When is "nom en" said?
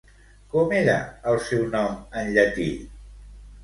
1.79-2.35